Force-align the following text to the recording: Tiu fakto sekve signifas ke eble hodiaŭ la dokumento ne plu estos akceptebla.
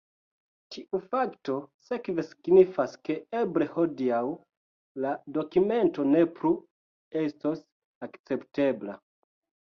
Tiu 0.75 0.99
fakto 1.09 1.55
sekve 1.87 2.23
signifas 2.29 2.95
ke 3.09 3.17
eble 3.41 3.67
hodiaŭ 3.73 4.21
la 5.05 5.11
dokumento 5.35 6.05
ne 6.13 6.23
plu 6.39 6.51
estos 7.25 7.61
akceptebla. 8.09 8.97